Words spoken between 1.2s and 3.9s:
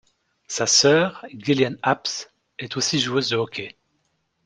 Gillian Apps, est aussi joueuse de hockey.